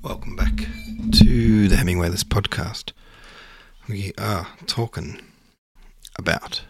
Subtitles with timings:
[0.00, 0.54] Welcome back
[1.10, 2.92] to the Hemingway List podcast.
[3.88, 5.20] We are talking
[6.16, 6.62] about.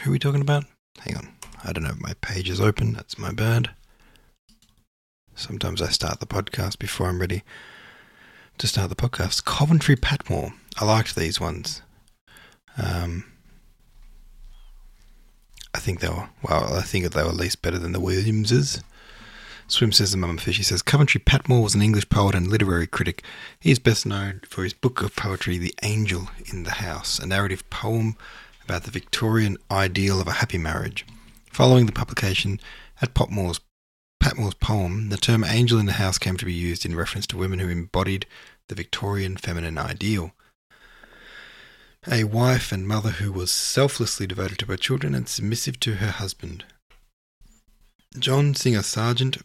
[0.00, 0.64] Who are we talking about?
[0.98, 1.28] Hang on.
[1.62, 2.94] I don't know if my page is open.
[2.94, 3.70] That's my bad.
[5.36, 7.44] Sometimes I start the podcast before I'm ready
[8.58, 9.44] to start the podcast.
[9.44, 10.54] Coventry Patmore.
[10.76, 11.82] I liked these ones.
[12.76, 13.26] Um,
[15.72, 18.82] I think they were, well, I think they were at least better than the Williamses.
[19.66, 20.58] Swim says the Mum Fish.
[20.58, 23.24] He says Coventry Patmore was an English poet and literary critic.
[23.58, 27.26] He is best known for his book of poetry, The Angel in the House, a
[27.26, 28.16] narrative poem
[28.64, 31.06] about the Victorian ideal of a happy marriage.
[31.50, 32.60] Following the publication
[33.00, 33.60] at Patmore's,
[34.20, 37.36] Patmore's poem, the term angel in the house came to be used in reference to
[37.36, 38.26] women who embodied
[38.68, 40.32] the Victorian feminine ideal.
[42.10, 46.10] A wife and mother who was selflessly devoted to her children and submissive to her
[46.10, 46.64] husband.
[48.18, 49.38] John Singer Sargent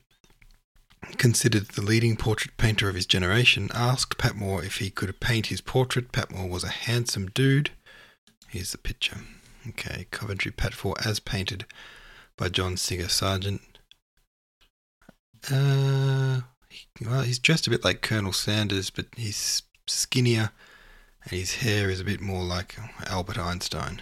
[1.17, 5.62] considered the leading portrait painter of his generation, asked Patmore if he could paint his
[5.62, 6.11] portrait.
[6.11, 7.72] Patmore was a handsome dude.
[8.47, 9.17] Here's the picture.
[9.67, 11.66] Okay, Coventry Patmore as painted
[12.38, 13.61] by John Singer Sargent.
[15.52, 16.42] Uh,
[17.05, 20.52] well, he's dressed a bit like Colonel Sanders, but he's skinnier
[21.23, 22.75] and his hair is a bit more like
[23.08, 24.02] Albert Einstein.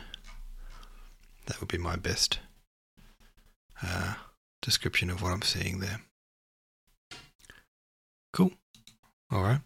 [1.46, 2.40] That would be my best
[3.82, 4.16] uh,
[4.62, 6.02] description of what I'm seeing there.
[8.34, 8.52] Cool.
[9.32, 9.62] All right.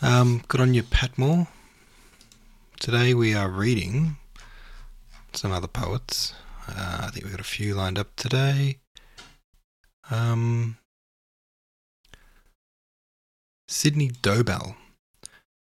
[0.00, 1.48] Um, good on you, Patmore.
[2.78, 4.16] Today we are reading
[5.32, 6.34] some other poets.
[6.68, 8.78] Uh, I think we've got a few lined up today.
[10.10, 10.78] Um,
[13.68, 14.76] Sydney Dobell,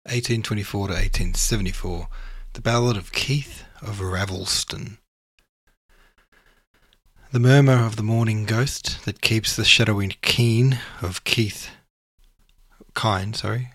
[0.05, 2.09] 1824 to 1874.
[2.55, 4.99] The Ballad of Keith of Ravelston.
[7.33, 11.71] The murmur of the morning ghost that keeps the shadowy keen of Keith,
[12.95, 13.73] kine, sorry,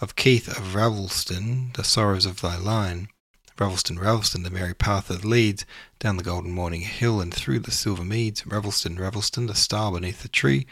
[0.00, 3.08] of Keith of Ravelston, the sorrows of thy line.
[3.58, 5.66] Ravelston, Ravelston, the merry path that leads
[5.98, 8.42] down the golden morning hill and through the silver meads.
[8.44, 10.66] Ravelston, Ravelston, the star beneath the tree,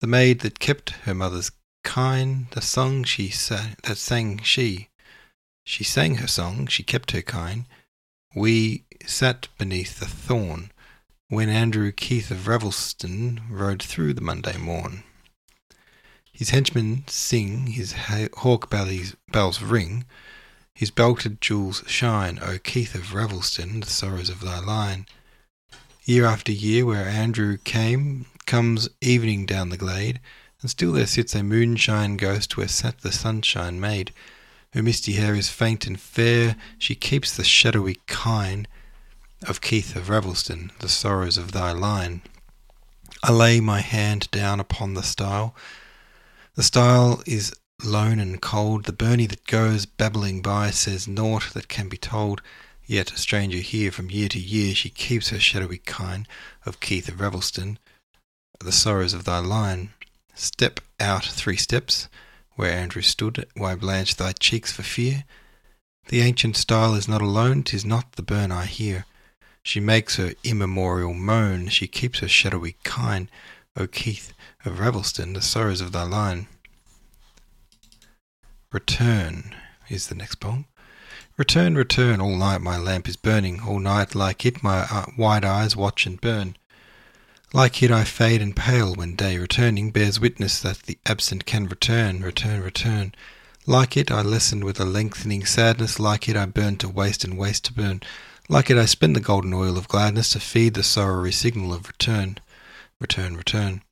[0.00, 1.50] the maid that kept her mother's
[1.82, 4.90] kine, the song she sa- that sang she.
[5.64, 7.66] She sang her song, she kept her kine.
[8.32, 10.70] We sat beneath the thorn
[11.32, 15.02] when Andrew Keith of Ravelston rode through the Monday morn.
[16.30, 17.94] His henchmen sing, his
[18.34, 20.04] hawk bells ring,
[20.74, 25.06] his belted jewels shine, O Keith of Ravelston, the sorrows of thy line.
[26.04, 30.20] Year after year, where Andrew came, comes evening down the glade,
[30.60, 34.12] and still there sits a moonshine ghost where sat the sunshine maid.
[34.74, 38.66] Her misty hair is faint and fair, she keeps the shadowy kine,
[39.44, 42.22] of Keith of Ravelston, the sorrows of thy line.
[43.22, 45.54] I lay my hand down upon the stile.
[46.54, 47.54] The stile is
[47.84, 48.84] lone and cold.
[48.84, 52.42] The burnie that goes babbling by says naught that can be told.
[52.84, 56.26] Yet a stranger here from year to year she keeps her shadowy kine
[56.66, 57.78] of Keith of Ravelston,
[58.60, 59.90] the sorrows of thy line.
[60.34, 62.08] Step out three steps,
[62.54, 65.24] where Andrew stood, why blanch thy cheeks for fear?
[66.08, 69.06] The ancient stile is not alone, 'tis not the burn I hear.
[69.62, 73.28] She makes her immemorial moan, she keeps her shadowy kine.
[73.76, 74.34] O Keith
[74.64, 76.46] of Ravelston, the sorrows of thy line.
[78.70, 79.54] Return
[79.88, 80.66] is the next poem.
[81.38, 85.44] Return, return, all night my lamp is burning, all night like it my uh, wide
[85.44, 86.56] eyes watch and burn.
[87.54, 91.66] Like it I fade and pale when day returning bears witness that the absent can
[91.66, 93.14] return, return, return.
[93.66, 97.38] Like it I listen with a lengthening sadness, like it I burn to waste and
[97.38, 98.02] waste to burn.
[98.48, 101.88] Like it, I spend the golden oil of gladness to feed the sorrowy signal of
[101.88, 102.38] return,
[103.00, 103.82] return, return.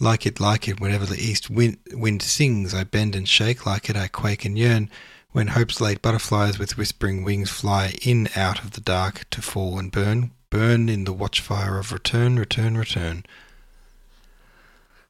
[0.00, 3.64] Like it, like it, whenever the east wind, wind sings, I bend and shake.
[3.64, 4.90] Like it, I quake and yearn.
[5.30, 9.78] When hope's late butterflies with whispering wings fly in out of the dark to fall
[9.78, 13.24] and burn, burn in the watchfire of return, return, return.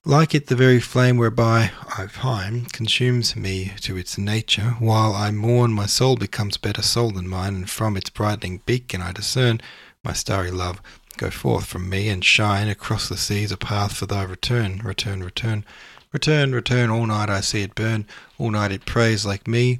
[0.06, 4.77] Like it, the very flame whereby I pine consumes me to its nature.
[4.78, 9.01] While I mourn, my soul becomes better soul than mine, and from its brightening beacon
[9.01, 9.62] I discern
[10.03, 10.83] my starry love.
[11.16, 14.83] Go forth from me and shine across the seas a path for thy return.
[14.84, 15.65] Return, return,
[16.12, 16.91] return, return.
[16.91, 18.07] All night I see it burn.
[18.36, 19.78] All night it prays like me,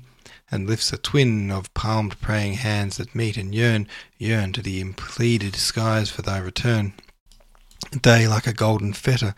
[0.50, 3.87] and lifts a twin of palmed praying hands that meet and yearn,
[4.17, 6.94] yearn to the impleaded skies for thy return.
[8.00, 9.35] Day like a golden fetter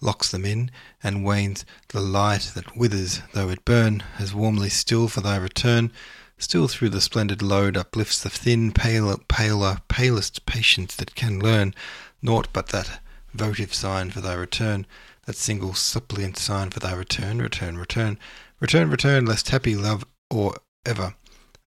[0.00, 0.70] locks them in,
[1.02, 5.92] and wanes the light that withers, though it burn, as warmly still for thy return,
[6.38, 11.74] still through the splendid load uplifts the thin, paler, paler, palest patience that can learn.
[12.22, 13.00] Naught but that
[13.34, 14.86] votive sign for thy return,
[15.26, 18.18] that single suppliant sign for thy return, return, return,
[18.58, 20.54] return, return, lest happy love or
[20.86, 21.14] ever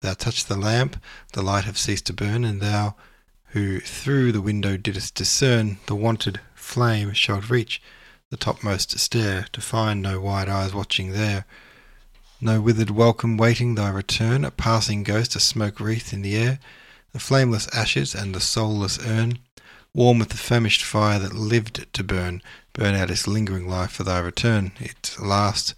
[0.02, 1.02] thou touch the lamp,
[1.32, 2.96] the light have ceased to burn, and thou
[3.48, 7.82] who through the window didst discern the wanted flame shalt reach
[8.34, 11.46] the topmost stair to find no wide eyes watching there.
[12.42, 16.58] No withered welcome waiting thy return, a passing ghost, a smoke wreath in the air,
[17.12, 19.38] the flameless ashes and the soulless urn,
[19.94, 22.42] warm with the famished fire that lived to burn,
[22.74, 25.76] burn out its lingering life for thy return, its last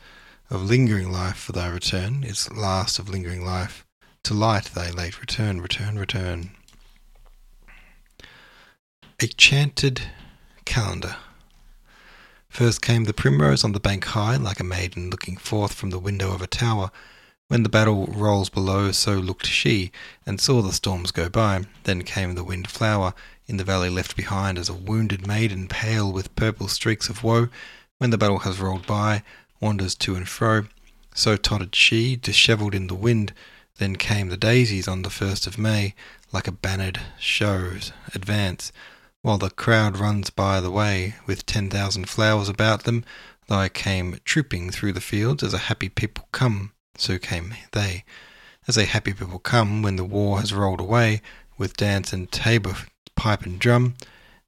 [0.50, 3.86] of lingering life for thy return, its last of lingering life,
[4.24, 6.52] to light thy late return, return, return.
[9.20, 10.04] A chanted
[10.64, 11.18] calendar.
[12.56, 16.00] First came the primrose on the bank high, like a maiden looking forth from the
[16.00, 16.90] window of a tower.
[17.50, 19.92] When the battle rolls below, so looked she,
[20.26, 21.66] and saw the storms go by.
[21.84, 23.14] Then came the wind flower,
[23.46, 27.50] in the valley left behind as a wounded maiden, pale with purple streaks of woe.
[27.98, 29.24] When the battle has rolled by,
[29.60, 30.68] wanders to and fro.
[31.14, 33.34] So tottered she, dishevelled in the wind.
[33.80, 35.94] Then came the daisies on the first of May,
[36.32, 38.72] like a bannered show's advance
[39.26, 43.04] while the crowd runs by the way with ten thousand flowers about them,
[43.48, 48.04] thy came trooping through the fields as a happy people come, so came they.
[48.68, 51.24] As a happy people come when the war has rolled away,
[51.58, 52.76] with dance and tabor,
[53.16, 53.96] pipe and drum,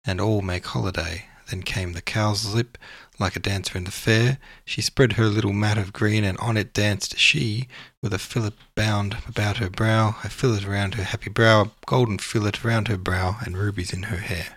[0.05, 1.25] and all make holiday.
[1.49, 2.77] Then came the cowslip,
[3.17, 4.37] like a dancer in the fair.
[4.63, 7.67] She spread her little mat of green, and on it danced she,
[8.03, 12.19] with a fillet bound about her brow, a fillet round her happy brow, a golden
[12.19, 14.56] fillet round her brow, and rubies in her hair.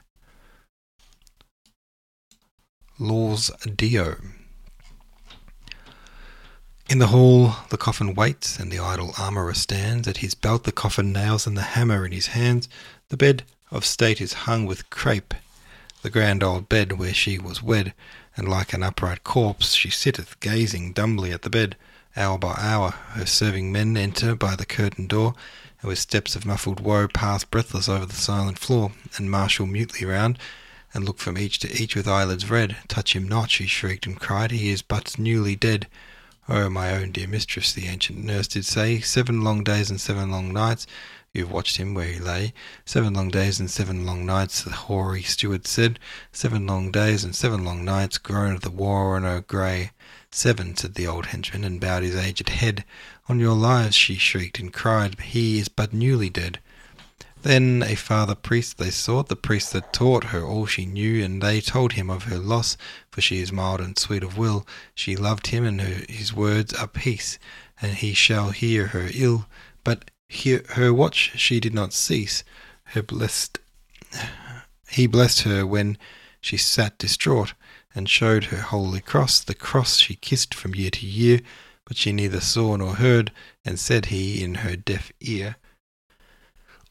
[3.02, 4.16] Laus Deo.
[6.90, 10.06] In the hall the coffin waits, and the idle armourer stands.
[10.06, 12.68] At his belt the coffin nails, and the hammer in his hands.
[13.08, 15.32] The bed of state is hung with crape,
[16.02, 17.94] the grand old bed where she was wed,
[18.36, 21.76] and like an upright corpse she sitteth, gazing dumbly at the bed.
[22.18, 25.32] Hour by hour her serving men enter by the curtained door,
[25.80, 30.04] and with steps of muffled woe pass breathless over the silent floor, and marshal mutely
[30.04, 30.38] round,
[30.92, 32.76] and look from each to each with eyelids red.
[32.88, 35.86] Touch him not, she shrieked and cried, he is but newly dead.
[36.48, 40.30] Oh, my own dear mistress, the ancient nurse did say, seven long days and seven
[40.30, 40.86] long nights
[41.32, 42.52] you have watched him where he lay.
[42.84, 46.00] Seven long days and seven long nights, the hoary steward said.
[46.32, 49.92] Seven long days and seven long nights, groaned the warrener grey.
[50.32, 52.84] Seven, said the old henchman, and bowed his aged head.
[53.28, 56.58] On your lives, she shrieked and cried, he is but newly dead.
[57.42, 61.42] Then a father priest they sought, the priest that taught her all she knew, and
[61.42, 62.76] they told him of her loss,
[63.10, 64.66] for she is mild and sweet of will.
[64.94, 67.38] She loved him, and her, his words are peace,
[67.80, 69.46] and he shall hear her ill.
[69.84, 70.10] But
[70.70, 72.44] her watch she did not cease.
[72.84, 73.58] Her blessed,
[74.90, 75.96] he blessed her when
[76.42, 77.54] she sat distraught,
[77.94, 81.40] and showed her holy cross, the cross she kissed from year to year.
[81.86, 83.32] But she neither saw nor heard,
[83.64, 85.56] and said he in her deaf ear,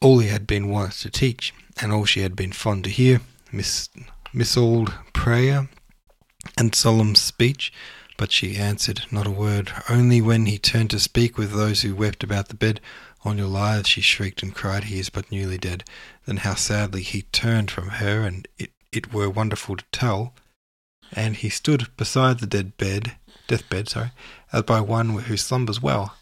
[0.00, 3.20] all he had been wont to teach, and all she had been fond to hear,
[3.52, 3.88] miss,
[4.32, 5.68] missaled prayer
[6.56, 7.72] and solemn speech,
[8.16, 9.72] but she answered not a word.
[9.88, 12.80] Only when he turned to speak with those who wept about the bed,
[13.22, 15.84] on your lives, she shrieked and cried, he is but newly dead.
[16.24, 20.34] Then how sadly he turned from her, and it, it were wonderful to tell.
[21.12, 24.12] And he stood beside the dead bed, deathbed, sorry,
[24.52, 26.16] as by one who slumbers well.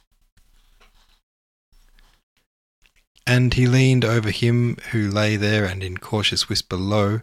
[3.28, 7.20] And he leaned over him who lay there, and in cautious whisper low,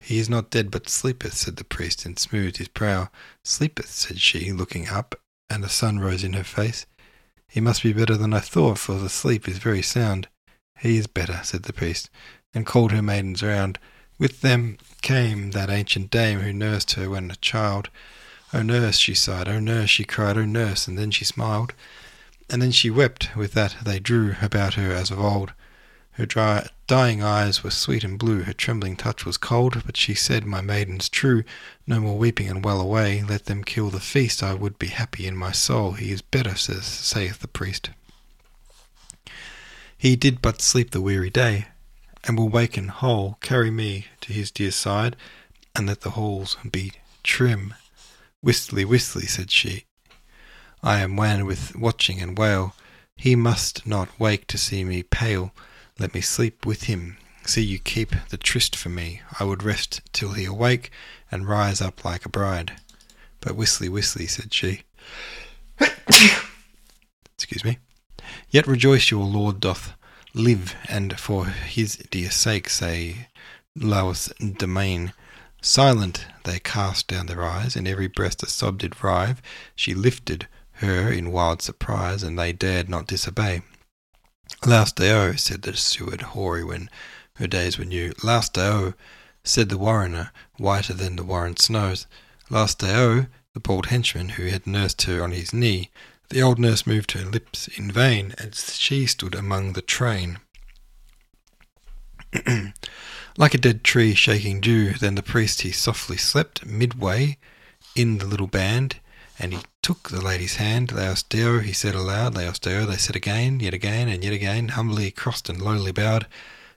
[0.00, 3.10] He is not dead, but sleepeth, said the priest, and smoothed his brow.
[3.44, 6.86] Sleepeth, said she, looking up, and the sun rose in her face.
[7.48, 10.28] He must be better than I thought, for the sleep is very sound.
[10.78, 12.10] He is better, said the priest,
[12.54, 13.80] and called her maidens round.
[14.20, 17.90] With them came that ancient dame who nursed her when a child.
[18.54, 21.74] O nurse, she sighed, O nurse, she cried, O nurse, and then she smiled.
[22.50, 25.52] And then she wept, with that they drew about her as of old.
[26.12, 30.14] Her dry, dying eyes were sweet and blue, her trembling touch was cold, but she
[30.14, 31.44] said, My maidens true,
[31.86, 35.28] no more weeping and well away, let them kill the feast, I would be happy
[35.28, 37.90] in my soul, he is better, says, saith the priest.
[39.96, 41.68] He did but sleep the weary day,
[42.24, 45.14] and will waken whole, carry me to his dear side,
[45.76, 47.74] and let the halls be trim.
[48.40, 49.84] Whistly, whistly, said she,
[50.82, 52.74] I am wan with watching and wail.
[53.16, 55.52] He must not wake to see me pale.
[55.98, 57.18] Let me sleep with him.
[57.44, 59.20] See you keep the tryst for me.
[59.38, 60.90] I would rest till he awake,
[61.30, 62.80] and rise up like a bride.
[63.40, 64.82] But whistly, whistly, said she.
[67.34, 67.78] Excuse me.
[68.50, 69.92] Yet rejoice your lord doth
[70.34, 73.28] live, and for his dear sake say
[73.76, 75.12] Lois Domain,
[75.62, 79.42] Silent they cast down their eyes, and every breast a sob did rive.
[79.76, 80.48] She lifted
[80.80, 83.62] her in wild surprise, and they dared not disobey.
[84.66, 86.90] Last day, oh, said the steward, hoary when
[87.34, 88.12] her days were new.
[88.22, 88.94] Last day, oh,
[89.44, 92.06] said the warrener, whiter than the warren snows.
[92.50, 95.90] Last day, oh, the bald henchman who had nursed her on his knee.
[96.28, 100.38] The old nurse moved her lips in vain as she stood among the train.
[103.36, 107.38] like a dead tree shaking dew, then the priest he softly slept midway
[107.96, 108.99] in the little band,
[109.40, 110.92] and he took the lady's hand.
[110.92, 112.34] Laus Deo, he said aloud.
[112.34, 116.26] Laus Deo, they said again, yet again, and yet again, humbly crossed and lowly bowed,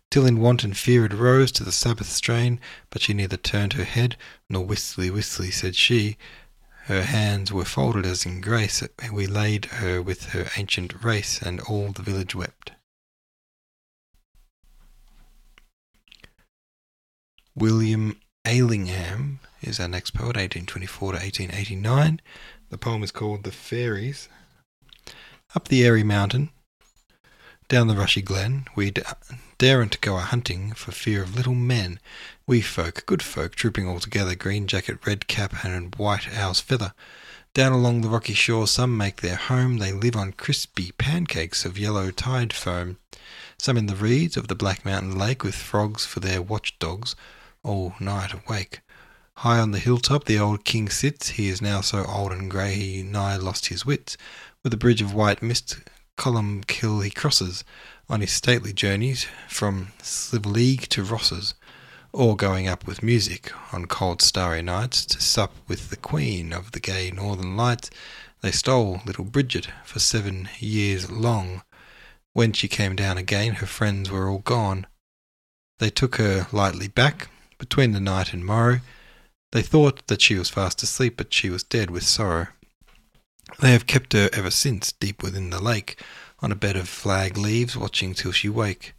[0.10, 2.60] till in wanton fear it rose to the Sabbath strain.
[2.90, 4.16] But she neither turned her head,
[4.50, 6.18] nor whistly whistly said she,
[6.86, 11.62] her hands were folded as in grace we laid her with her ancient race, and
[11.62, 12.72] all the village wept.
[17.56, 22.20] William Allingham is our next poet, 1824 to 1889.
[22.74, 24.30] The poem is called The Fairies.
[25.56, 26.50] Up the airy mountain,
[27.70, 28.92] down the rushy glen, we
[29.60, 32.00] daren't go a hunting for fear of little men.
[32.48, 36.96] Wee folk, good folk, trooping all together, green jacket, red cap, and white owl's feather.
[37.54, 41.78] Down along the rocky shore some make their home, they live on crispy pancakes of
[41.78, 42.98] yellow tide foam.
[43.60, 47.16] Some in the reeds of the black mountain lake, with frogs for their watchdogs,
[47.62, 48.82] all night awake.
[49.38, 52.76] High on the hilltop the old king sits, he is now so old and grey
[52.76, 54.16] he nigh lost his wits.
[54.64, 55.80] With a bridge of white mist
[56.18, 57.64] Columbkill he crosses,
[58.08, 61.56] on his stately journeys from Slieveleague to Rosses,
[62.12, 66.72] or going up with music on cold starry nights to sup with the queen of
[66.72, 67.90] the gay northern lights,
[68.42, 71.64] they stole little Bridget for seven years long.
[72.34, 74.86] When she came down again, her friends were all gone.
[75.80, 78.82] They took her lightly back between the night and morrow.
[79.54, 82.48] They thought that she was fast asleep, but she was dead with sorrow.
[83.60, 86.02] They have kept her ever since, deep within the lake,
[86.40, 88.96] on a bed of flag leaves, watching till she wake.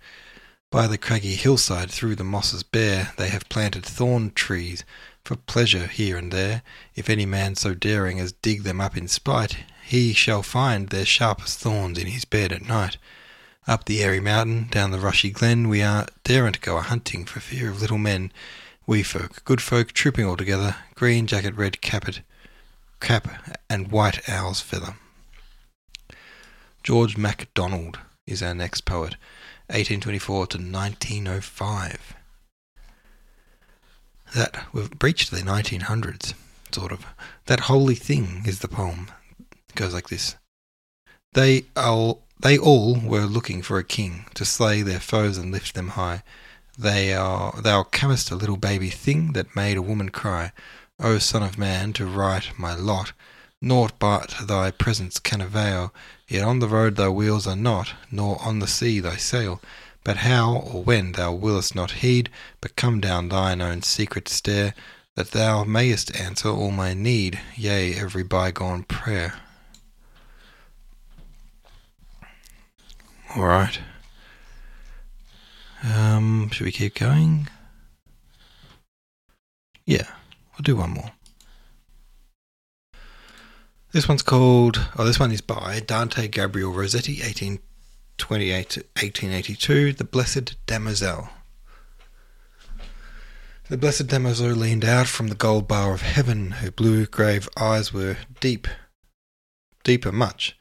[0.71, 4.85] By the craggy hillside, through the mosses bare, they have planted thorn trees,
[5.25, 6.63] for pleasure here and there.
[6.95, 11.05] If any man so daring as dig them up in spite, he shall find their
[11.05, 12.97] sharpest thorns in his bed at night.
[13.67, 17.41] Up the airy mountain, down the rushy glen, we are daren't go a hunting for
[17.41, 18.31] fear of little men.
[18.87, 22.21] Wee folk, good folk, trooping all together, green jacket, red capet,
[23.01, 23.29] cap,
[23.71, 24.97] and white owl's feather.
[26.83, 29.17] George MacDonald is our next poet,
[29.69, 32.15] 1824 to 1905.
[34.35, 36.35] That we've breached the 1900s,
[36.71, 37.07] sort of.
[37.47, 39.11] That holy thing is the poem.
[39.41, 40.37] It goes like this:
[41.33, 45.75] They all, they all were looking for a king to slay their foes and lift
[45.75, 46.23] them high.
[46.77, 50.53] They are, thou camest a little baby thing that made a woman cry.
[50.99, 53.13] O Son of Man, to right my lot,
[53.61, 55.95] naught but thy presence can avail.
[56.27, 59.61] Yet on the road thy wheels are not, nor on the sea thy sail.
[60.03, 62.29] But how or when thou willest not heed,
[62.61, 64.75] but come down thine own secret stair,
[65.15, 69.35] that thou mayest answer all my need, yea, every bygone prayer.
[73.37, 73.79] All right.
[75.85, 77.49] Um, should we keep going?
[79.85, 80.07] Yeah,
[80.53, 81.11] we'll do one more.
[83.93, 90.05] This one's called, oh, this one is by Dante Gabriel Rossetti, 1828 to 1882, The
[90.05, 91.29] Blessed Damozel.
[93.69, 96.53] The Blessed Damozel leaned out from the gold bar of heaven.
[96.53, 98.67] Her blue grave eyes were deep,
[99.85, 100.57] deeper much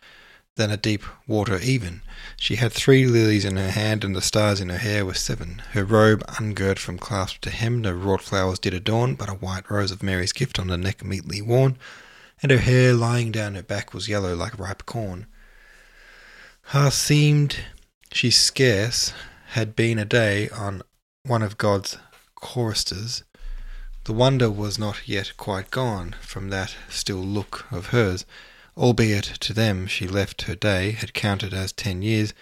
[0.55, 2.01] than a deep water even.
[2.37, 5.61] She had three lilies in her hand, and the stars in her hair were seven.
[5.71, 9.69] Her robe, ungirt from clasp to hem, no wrought flowers did adorn, but a white
[9.69, 11.77] rose of Mary's gift on the neck meetly worn
[12.43, 15.25] and her hair lying down her back was yellow like ripe corn.
[16.67, 17.57] How seemed
[18.11, 19.13] she scarce
[19.51, 20.83] had been a day on
[21.25, 21.97] one of God's
[22.35, 23.23] choristers.
[24.03, 28.25] The wonder was not yet quite gone from that still look of hers,
[28.77, 32.33] albeit to them she left her day had counted as ten years.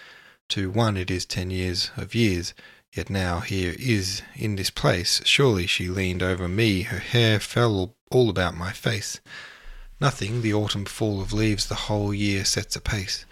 [0.50, 2.54] To one it is ten years of years.
[2.94, 5.22] Yet now here is in this place.
[5.24, 9.20] Surely she leaned over me, her hair fell all about my face.
[10.00, 13.26] Nothing, the autumn fall of leaves the whole year sets a pace.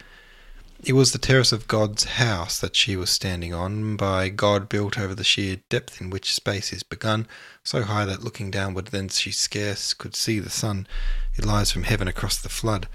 [0.82, 4.98] It was the terrace of God's house that she was standing on, by God built
[4.98, 7.28] over the sheer depth in which space is begun,
[7.66, 10.88] so high that looking downward thence she scarce could see the sun.
[11.36, 12.88] It lies from heaven across the flood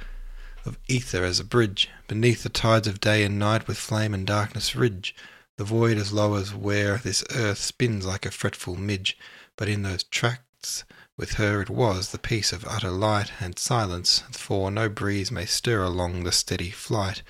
[0.64, 4.26] of ether as a bridge, beneath the tides of day and night with flame and
[4.26, 5.14] darkness ridge.
[5.58, 9.18] The void as low as where this earth spins like a fretful midge,
[9.56, 10.84] but in those tracts.
[11.18, 15.44] With her it was the peace of utter light and silence, for no breeze may
[15.44, 17.22] stir along the steady flight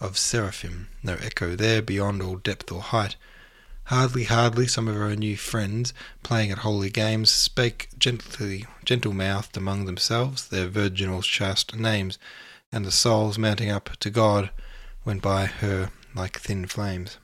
[0.00, 3.16] of seraphim, no echo there beyond all depth or height.
[3.88, 9.84] Hardly, hardly, some of her new friends, playing at holy games, spake gently, gentle-mouthed among
[9.84, 12.18] themselves their virginal chaste names,
[12.72, 14.50] and the souls mounting up to God
[15.04, 17.18] went by her like thin flames.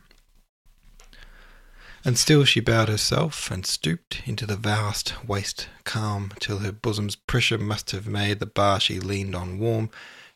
[2.05, 7.17] And still she bowed herself and stooped into the vast waste calm, till her bosom's
[7.17, 9.91] pressure must have made the bar she leaned on warm,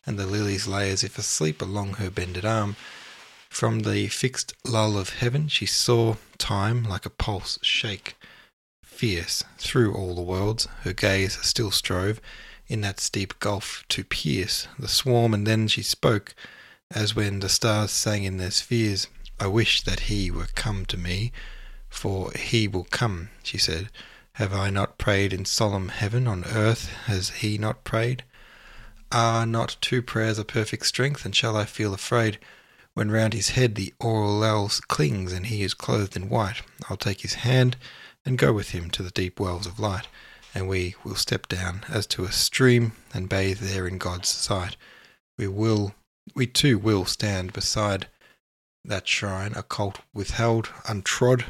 [0.07, 2.77] and the lilies lay as if asleep along her bended arm.
[3.49, 8.17] From the fixed lull of heaven she saw time like a pulse shake,
[8.85, 10.67] fierce through all the worlds.
[10.83, 12.21] Her gaze still strove
[12.67, 16.35] in that steep gulf to pierce the swarm, and then she spoke,
[16.91, 19.07] as when the stars sang in their spheres.
[19.39, 21.33] I wish that he were come to me,
[21.89, 23.91] for he will come, she said.
[24.35, 26.27] Have I not prayed in solemn heaven?
[26.27, 28.25] On earth has he not prayed?
[29.15, 31.25] Are not two prayers a perfect strength?
[31.25, 32.41] And shall I feel afraid
[32.95, 36.63] when round his head the aureole clings and he is clothed in white?
[36.91, 37.77] I'll take his hand
[38.27, 40.09] and go with him to the deep wells of light,
[40.53, 44.77] and we will step down as to a stream and bathe there in God's sight.
[45.39, 45.95] We will,
[46.35, 48.09] we too will stand beside
[48.85, 51.45] that shrine, a cult withheld, untrod,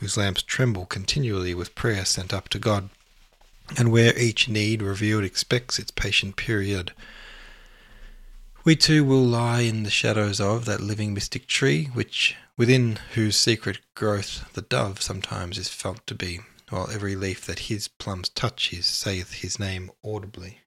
[0.00, 2.90] whose lamps tremble continually with prayer sent up to God
[3.76, 6.92] and where each need revealed expects its patient period.
[8.64, 13.36] We too will lie in the shadows of that living mystic tree, which within whose
[13.36, 16.40] secret growth the dove sometimes is felt to be,
[16.70, 20.60] while every leaf that his plums touch his saith his name audibly.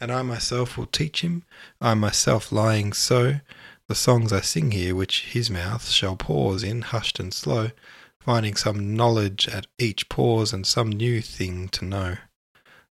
[0.00, 1.42] And I myself will teach him,
[1.80, 3.40] I myself lying so,
[3.88, 7.70] the songs I sing here, which his mouth shall pause in hushed and slow,
[8.20, 12.16] finding some knowledge at each pause and some new thing to know.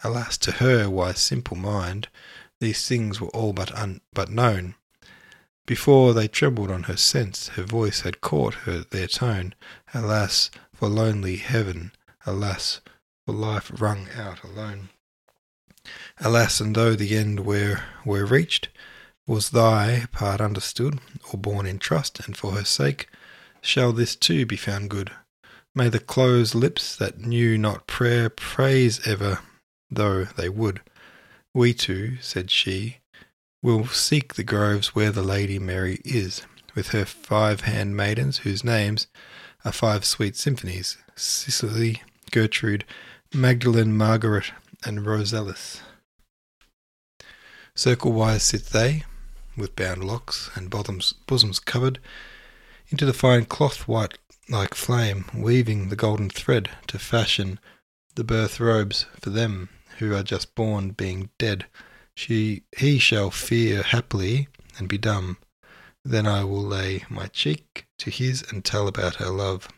[0.03, 2.09] Alas, to her wise simple mind,
[2.61, 4.75] these things were all but un- but known.
[5.67, 9.55] Before they trembled on her sense, her voice had caught her their tone.
[9.95, 11.93] Alas, for lonely heaven!
[12.27, 12.81] Alas,
[13.25, 14.91] for life wrung out alone!
[16.19, 18.69] Alas, and though the end were were reached,
[19.27, 21.01] was thy part understood,
[21.33, 23.09] or borne in trust, and for her sake
[23.63, 25.11] shall this too be found good?
[25.77, 29.41] May the closed lips that knew not prayer praise ever,
[29.91, 30.81] though they would.
[31.53, 32.99] We too, said she,
[33.61, 36.43] will seek the groves where the Lady Mary is,
[36.77, 39.09] with her five handmaidens, whose names
[39.65, 42.85] are five sweet symphonies Cicely, Gertrude,
[43.33, 44.53] Magdalene, Margaret,
[44.85, 45.81] and Rosalys.
[47.75, 49.03] Circle wise sit they,
[49.57, 51.99] with bound locks and bosoms covered,
[52.91, 57.59] into the fine cloth white like flame, weaving the golden thread to fashion
[58.15, 61.67] the birth robes for them who are just born, being dead.
[62.15, 65.39] She, he shall fear happily and be dumb.
[66.05, 69.69] Then I will lay my cheek to his and tell about her love,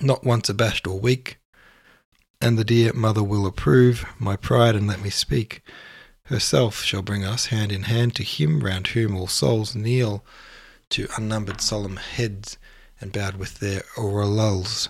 [0.00, 1.38] not once abashed or weak.
[2.40, 5.62] And the dear mother will approve my pride and let me speak.
[6.24, 10.24] Herself shall bring us hand in hand to him round whom all souls kneel
[10.90, 12.58] to unnumbered solemn heads
[13.04, 14.88] and bowed with their aureoles.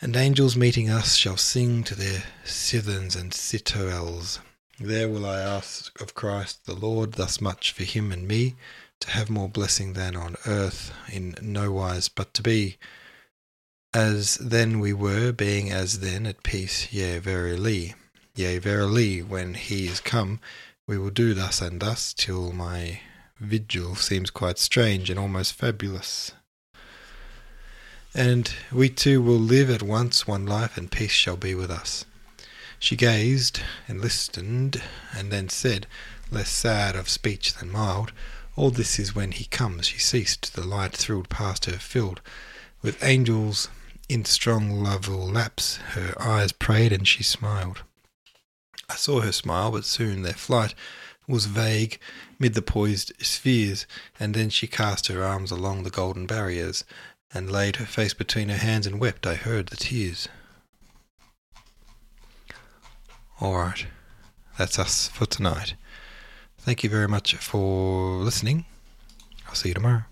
[0.00, 4.38] And angels meeting us shall sing to their citherns and citoles.
[4.78, 8.54] There will I ask of Christ the Lord thus much for him and me,
[9.00, 12.76] to have more blessing than on earth, in no wise but to be
[13.92, 17.96] as then we were, being as then at peace, yea, verily,
[18.36, 20.38] yea, verily, when he is come,
[20.86, 23.00] we will do thus and thus, till my
[23.40, 26.30] vigil seems quite strange and almost fabulous
[28.16, 32.06] and we two will live at once one life, and peace shall be with us.
[32.78, 34.82] She gazed and listened,
[35.14, 35.86] and then said,
[36.30, 38.12] less sad of speech than mild,
[38.56, 39.88] All this is when he comes.
[39.88, 42.22] She ceased, the light thrilled past her, filled
[42.80, 43.68] with angels
[44.08, 45.76] in strong loveful laps.
[45.76, 47.82] Her eyes prayed, and she smiled.
[48.88, 50.74] I saw her smile, but soon their flight
[51.28, 51.98] was vague
[52.38, 53.86] mid the poised spheres,
[54.18, 56.82] and then she cast her arms along the golden barriers,
[57.36, 59.26] and laid her face between her hands and wept.
[59.26, 60.28] I heard the tears.
[63.40, 63.86] All right,
[64.56, 65.74] that's us for tonight.
[66.56, 68.64] Thank you very much for listening.
[69.46, 70.04] I'll see you tomorrow.